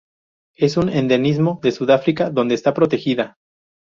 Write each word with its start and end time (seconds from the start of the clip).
Es 0.55 0.77
un 0.77 0.89
endemismo 0.89 1.59
de 1.61 1.71
Sudáfrica, 1.71 2.31
donde 2.31 2.55
está 2.55 2.73
protegida. 2.73 3.35